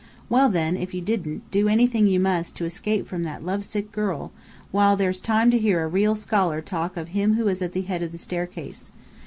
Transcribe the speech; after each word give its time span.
Well, 0.29 0.49
then, 0.49 0.77
if 0.77 0.95
you 0.95 1.01
didn't, 1.01 1.43
do 1.51 1.67
anything 1.67 2.07
you 2.07 2.19
must 2.19 2.55
to 2.55 2.65
escape 2.65 3.05
from 3.05 3.21
that 3.21 3.45
lovesick 3.45 3.91
girl, 3.91 4.31
while 4.71 4.95
there's 4.97 5.19
time 5.19 5.51
to 5.51 5.59
hear 5.59 5.83
a 5.83 5.87
real 5.87 6.15
scholar 6.15 6.59
talk 6.59 6.97
of 6.97 7.09
'Him 7.09 7.35
who 7.35 7.47
is 7.47 7.61
at 7.61 7.73
the 7.73 7.83
Head 7.83 8.01
of 8.01 8.11
the 8.11 8.17
Staircase!' 8.17 8.91